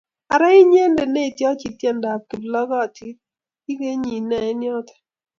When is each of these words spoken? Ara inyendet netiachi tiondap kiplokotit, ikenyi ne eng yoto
Ara 0.33 0.47
inyendet 0.61 1.09
netiachi 1.13 1.67
tiondap 1.79 2.21
kiplokotit, 2.29 3.17
ikenyi 3.71 4.15
ne 4.27 4.37
eng 4.49 4.61
yoto 4.67 4.95